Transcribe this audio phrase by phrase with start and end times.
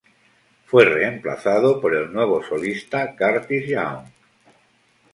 [0.65, 4.05] Fue reemplazado por el nuevo solista Curtis Young.